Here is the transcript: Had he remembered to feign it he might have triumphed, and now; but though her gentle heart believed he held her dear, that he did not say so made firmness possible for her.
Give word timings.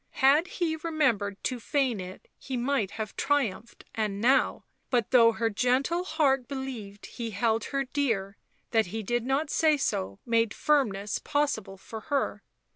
Had 0.25 0.47
he 0.47 0.75
remembered 0.77 1.37
to 1.43 1.59
feign 1.59 1.99
it 1.99 2.27
he 2.39 2.57
might 2.57 2.89
have 2.97 3.15
triumphed, 3.15 3.85
and 3.93 4.19
now; 4.19 4.63
but 4.89 5.11
though 5.11 5.33
her 5.33 5.51
gentle 5.51 6.03
heart 6.03 6.47
believed 6.47 7.05
he 7.05 7.29
held 7.29 7.65
her 7.65 7.83
dear, 7.83 8.35
that 8.71 8.87
he 8.87 9.03
did 9.03 9.23
not 9.27 9.51
say 9.51 9.77
so 9.77 10.19
made 10.25 10.55
firmness 10.55 11.19
possible 11.19 11.77
for 11.77 11.99
her. 12.09 12.41